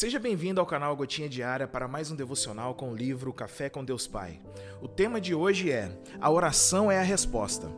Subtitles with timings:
[0.00, 3.84] Seja bem-vindo ao canal Gotinha Diária para mais um devocional com o livro Café com
[3.84, 4.40] Deus Pai.
[4.80, 7.70] O tema de hoje é: A oração é a resposta.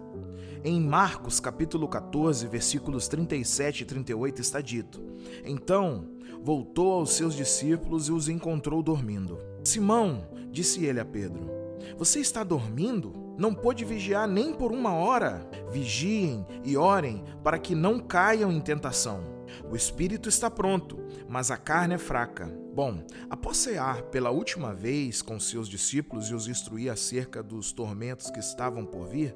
[0.62, 5.02] Em Marcos, capítulo 14, versículos 37 e 38 está dito:
[5.44, 6.08] Então
[6.40, 9.40] voltou aos seus discípulos e os encontrou dormindo.
[9.64, 11.50] Simão, disse ele a Pedro:
[11.98, 13.34] Você está dormindo?
[13.36, 15.44] Não pôde vigiar nem por uma hora?
[15.72, 19.41] Vigiem e orem para que não caiam em tentação.
[19.70, 20.98] O espírito está pronto,
[21.28, 22.46] mas a carne é fraca.
[22.74, 28.30] Bom, após cear pela última vez com seus discípulos e os instruir acerca dos tormentos
[28.30, 29.34] que estavam por vir,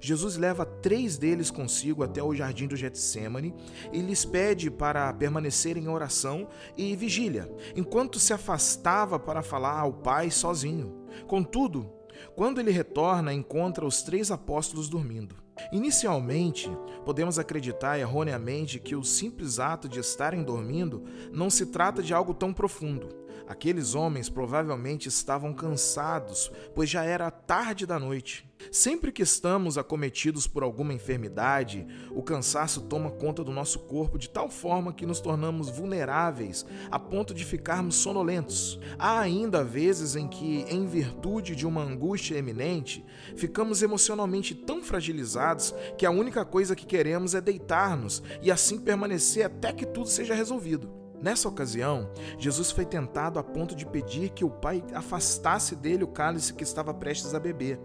[0.00, 3.54] Jesus leva três deles consigo até o jardim do Getsemane
[3.92, 9.92] e lhes pede para permanecerem em oração e vigília, enquanto se afastava para falar ao
[9.92, 11.06] Pai sozinho.
[11.26, 11.90] Contudo,
[12.34, 15.45] quando ele retorna, encontra os três apóstolos dormindo.
[15.72, 16.70] Inicialmente,
[17.04, 22.34] podemos acreditar erroneamente que o simples ato de estarem dormindo não se trata de algo
[22.34, 23.08] tão profundo.
[23.48, 28.44] Aqueles homens provavelmente estavam cansados, pois já era tarde da noite.
[28.70, 34.28] Sempre que estamos acometidos por alguma enfermidade, o cansaço toma conta do nosso corpo de
[34.28, 38.78] tal forma que nos tornamos vulneráveis a ponto de ficarmos sonolentos.
[38.98, 43.04] Há ainda vezes em que, em virtude de uma angústia eminente,
[43.36, 49.46] ficamos emocionalmente tão fragilizados que a única coisa que queremos é deitar-nos e assim permanecer
[49.46, 51.05] até que tudo seja resolvido.
[51.20, 56.08] Nessa ocasião, Jesus foi tentado a ponto de pedir que o Pai afastasse dele o
[56.08, 57.80] cálice que estava prestes a beber.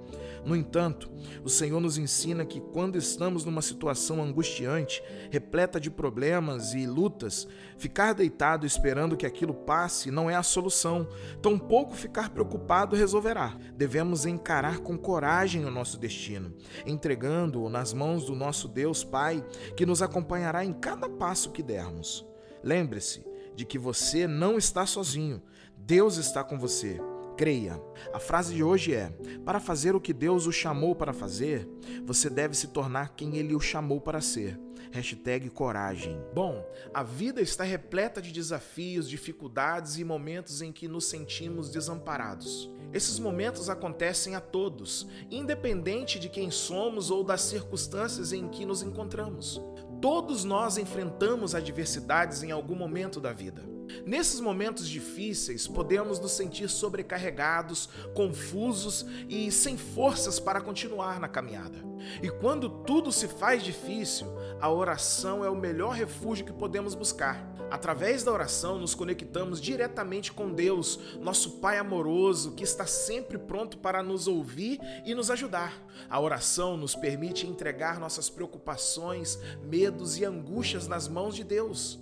[0.45, 1.09] No entanto,
[1.43, 7.47] o Senhor nos ensina que quando estamos numa situação angustiante, repleta de problemas e lutas,
[7.77, 11.07] ficar deitado esperando que aquilo passe não é a solução,
[11.41, 13.55] tampouco ficar preocupado resolverá.
[13.75, 16.53] Devemos encarar com coragem o nosso destino,
[16.85, 19.43] entregando-o nas mãos do nosso Deus Pai,
[19.75, 22.30] que nos acompanhará em cada passo que dermos.
[22.63, 23.23] Lembre-se
[23.55, 25.41] de que você não está sozinho.
[25.77, 26.99] Deus está com você.
[27.37, 27.81] Creia.
[28.13, 29.09] A frase de hoje é:
[29.45, 31.67] Para fazer o que Deus o chamou para fazer,
[32.05, 34.59] você deve se tornar quem Ele o chamou para ser.
[34.91, 36.21] Hashtag coragem.
[36.33, 42.69] Bom, a vida está repleta de desafios, dificuldades e momentos em que nos sentimos desamparados.
[42.93, 48.83] Esses momentos acontecem a todos, independente de quem somos ou das circunstâncias em que nos
[48.83, 49.61] encontramos.
[50.01, 53.61] Todos nós enfrentamos adversidades em algum momento da vida.
[54.05, 61.91] Nesses momentos difíceis, podemos nos sentir sobrecarregados, confusos e sem forças para continuar na caminhada.
[62.21, 64.27] E quando tudo se faz difícil,
[64.59, 67.51] a oração é o melhor refúgio que podemos buscar.
[67.71, 73.77] Através da oração, nos conectamos diretamente com Deus, nosso Pai amoroso, que está sempre pronto
[73.77, 75.81] para nos ouvir e nos ajudar.
[76.09, 81.97] A oração nos permite entregar nossas preocupações, medos e angústias nas mãos de Deus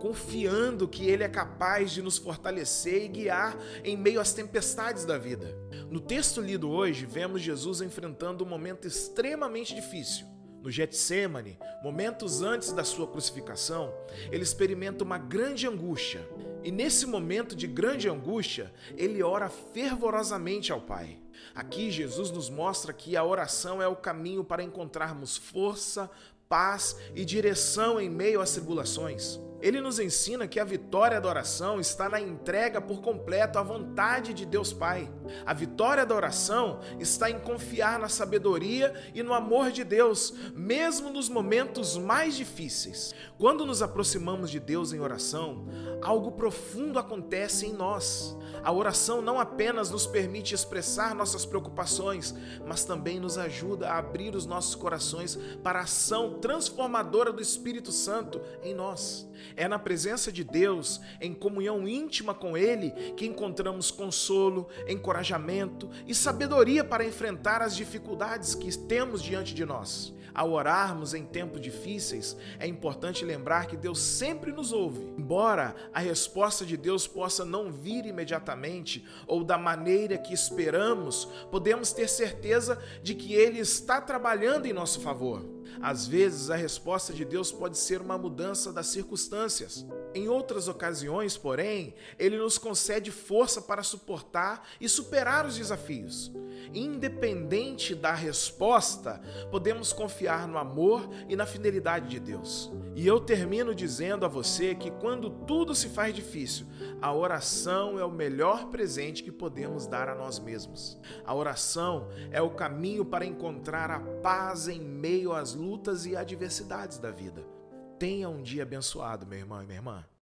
[0.00, 5.18] confiando que Ele é capaz de nos fortalecer e guiar em meio às tempestades da
[5.18, 5.56] vida.
[5.90, 10.26] No texto lido hoje, vemos Jesus enfrentando um momento extremamente difícil.
[10.62, 13.94] No Getsemane, momentos antes da sua crucificação,
[14.30, 16.28] ele experimenta uma grande angústia.
[16.62, 21.18] E nesse momento de grande angústia, ele ora fervorosamente ao Pai.
[21.54, 26.10] Aqui Jesus nos mostra que a oração é o caminho para encontrarmos força,
[26.46, 29.40] paz e direção em meio às tribulações.
[29.60, 34.32] Ele nos ensina que a vitória da oração está na entrega por completo à vontade
[34.32, 35.10] de Deus Pai.
[35.44, 41.10] A vitória da oração está em confiar na sabedoria e no amor de Deus, mesmo
[41.10, 43.14] nos momentos mais difíceis.
[43.38, 45.66] Quando nos aproximamos de Deus em oração,
[46.02, 48.36] algo profundo acontece em nós.
[48.62, 52.34] A oração não apenas nos permite expressar nossas preocupações,
[52.66, 57.90] mas também nos ajuda a abrir os nossos corações para a ação transformadora do Espírito
[57.90, 59.28] Santo em nós.
[59.56, 66.14] É na presença de Deus, em comunhão íntima com Ele, que encontramos consolo, encorajamento e
[66.14, 70.12] sabedoria para enfrentar as dificuldades que temos diante de nós.
[70.34, 75.12] Ao orarmos em tempos difíceis, é importante lembrar que Deus sempre nos ouve.
[75.18, 81.92] Embora a resposta de Deus possa não vir imediatamente ou da maneira que esperamos, podemos
[81.92, 85.44] ter certeza de que Ele está trabalhando em nosso favor.
[85.80, 89.86] Às vezes, a resposta de Deus pode ser uma mudança das circunstâncias.
[90.12, 96.32] Em outras ocasiões, porém, Ele nos concede força para suportar e superar os desafios.
[96.74, 99.20] Independente da resposta,
[99.50, 102.72] podemos confiar no amor e na fidelidade de Deus.
[102.94, 106.66] E eu termino dizendo a você que quando tudo se faz difícil,
[107.00, 110.98] a oração é o melhor presente que podemos dar a nós mesmos.
[111.24, 116.98] A oração é o caminho para encontrar a paz em meio às lutas e adversidades
[116.98, 117.59] da vida.
[118.00, 120.02] Tenha um dia abençoado, meu irmão e minha irmã.